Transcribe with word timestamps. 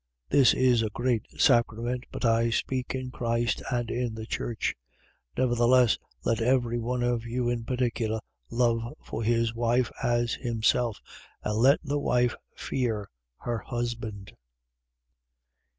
5:32. 0.31 0.31
This 0.39 0.53
is 0.55 0.81
a 0.81 0.89
great 0.89 1.27
sacrament: 1.39 2.05
but 2.11 2.25
I 2.25 2.49
speak 2.49 2.95
in 2.95 3.11
Christ 3.11 3.61
and 3.69 3.91
in 3.91 4.15
the 4.15 4.25
church. 4.25 4.73
5:33. 5.37 5.37
Nevertheless, 5.43 5.97
let 6.25 6.41
every 6.41 6.79
one 6.79 7.03
of 7.03 7.27
you 7.27 7.47
in 7.49 7.63
particular 7.65 8.19
love 8.49 8.95
for 9.05 9.21
his 9.21 9.53
wife 9.53 9.91
as 10.01 10.33
himself: 10.33 10.99
And 11.43 11.55
let 11.59 11.81
the 11.83 11.99
wife 11.99 12.35
fear 12.55 13.11
her 13.41 13.59
husband. 13.59 14.33